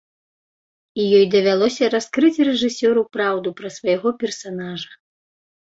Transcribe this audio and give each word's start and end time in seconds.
І 1.01 1.05
ёй 1.17 1.25
давялося 1.35 1.91
раскрыць 1.95 2.43
рэжысёру 2.49 3.05
праўду 3.19 3.55
пра 3.61 3.73
свайго 3.77 4.09
персанажа. 4.25 4.91